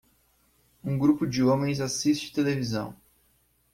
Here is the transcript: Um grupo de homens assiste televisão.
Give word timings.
Um 0.83 0.97
grupo 0.97 1.27
de 1.27 1.43
homens 1.43 1.79
assiste 1.79 2.33
televisão. 2.33 2.95